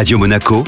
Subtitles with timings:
[0.00, 0.64] Radio Monaco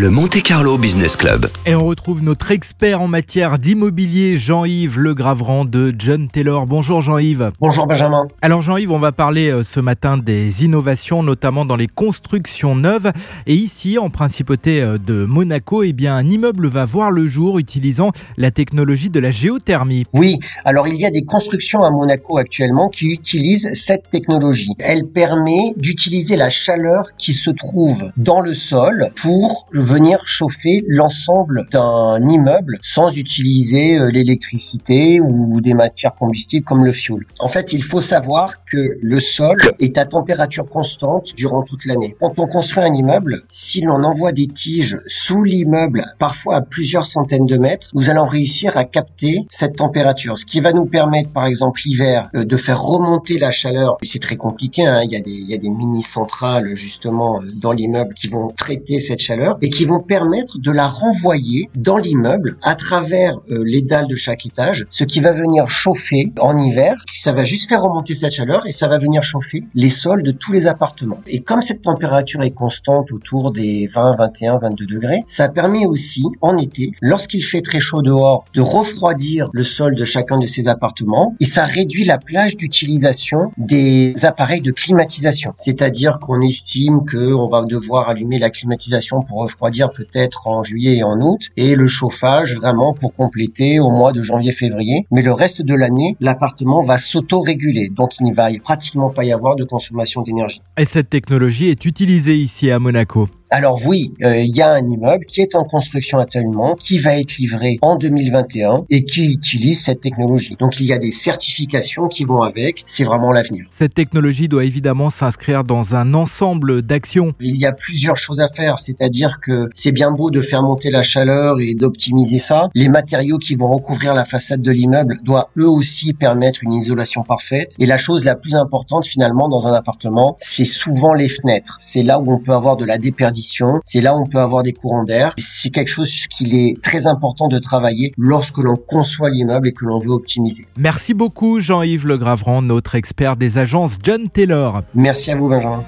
[0.00, 1.50] le Monte Carlo Business Club.
[1.66, 6.66] Et on retrouve notre expert en matière d'immobilier, Jean-Yves Le Graverand de John Taylor.
[6.66, 7.52] Bonjour Jean-Yves.
[7.60, 8.26] Bonjour Benjamin.
[8.40, 13.12] Alors Jean-Yves, on va parler euh, ce matin des innovations, notamment dans les constructions neuves.
[13.46, 17.58] Et ici, en principauté euh, de Monaco, eh bien, un immeuble va voir le jour
[17.58, 20.06] utilisant la technologie de la géothermie.
[20.14, 24.72] Oui, alors il y a des constructions à Monaco actuellement qui utilisent cette technologie.
[24.78, 31.66] Elle permet d'utiliser la chaleur qui se trouve dans le sol pour venir chauffer l'ensemble
[31.72, 37.26] d'un immeuble sans utiliser euh, l'électricité ou des matières combustibles comme le fioul.
[37.40, 42.14] En fait, il faut savoir que le sol est à température constante durant toute l'année.
[42.20, 47.06] Quand on construit un immeuble, si l'on envoie des tiges sous l'immeuble, parfois à plusieurs
[47.06, 51.30] centaines de mètres, nous allons réussir à capter cette température, ce qui va nous permettre,
[51.30, 53.96] par exemple, l'hiver, euh, de faire remonter la chaleur.
[54.02, 55.02] C'est très compliqué, hein.
[55.02, 59.00] il, y a des, il y a des mini-centrales justement dans l'immeuble qui vont traiter
[59.00, 63.80] cette chaleur qui qui vont permettre de la renvoyer dans l'immeuble à travers euh, les
[63.80, 67.02] dalles de chaque étage, ce qui va venir chauffer en hiver.
[67.08, 70.32] Ça va juste faire remonter cette chaleur et ça va venir chauffer les sols de
[70.32, 71.22] tous les appartements.
[71.26, 76.24] Et comme cette température est constante autour des 20, 21, 22 degrés, ça permet aussi
[76.42, 80.68] en été, lorsqu'il fait très chaud dehors, de refroidir le sol de chacun de ces
[80.68, 85.54] appartements et ça réduit la plage d'utilisation des appareils de climatisation.
[85.56, 90.96] C'est-à-dire qu'on estime qu'on va devoir allumer la climatisation pour refroidir dire peut-être en juillet
[90.96, 95.06] et en août, et le chauffage vraiment pour compléter au mois de janvier-février.
[95.10, 99.32] Mais le reste de l'année, l'appartement va s'auto-réguler, donc il ne va pratiquement pas y
[99.32, 100.62] avoir de consommation d'énergie.
[100.78, 104.86] Et cette technologie est utilisée ici à Monaco alors oui, euh, il y a un
[104.86, 109.82] immeuble qui est en construction actuellement, qui va être livré en 2021 et qui utilise
[109.82, 110.54] cette technologie.
[110.60, 113.64] Donc il y a des certifications qui vont avec, c'est vraiment l'avenir.
[113.72, 117.34] Cette technologie doit évidemment s'inscrire dans un ensemble d'actions.
[117.40, 120.92] Il y a plusieurs choses à faire, c'est-à-dire que c'est bien beau de faire monter
[120.92, 122.68] la chaleur et d'optimiser ça.
[122.76, 127.24] Les matériaux qui vont recouvrir la façade de l'immeuble doivent eux aussi permettre une isolation
[127.24, 127.74] parfaite.
[127.80, 131.78] Et la chose la plus importante finalement dans un appartement, c'est souvent les fenêtres.
[131.80, 133.39] C'est là où on peut avoir de la déperdition
[133.84, 135.34] c'est là où on peut avoir des courants d'air.
[135.38, 139.84] C'est quelque chose qu'il est très important de travailler lorsque l'on conçoit l'immeuble et que
[139.84, 140.66] l'on veut optimiser.
[140.76, 144.82] Merci beaucoup Jean-Yves Le Graverand, notre expert des agences John Taylor.
[144.94, 145.84] Merci à vous Benjamin.